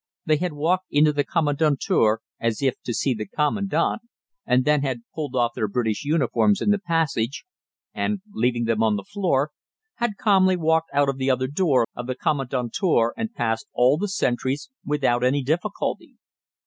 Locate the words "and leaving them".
7.93-8.81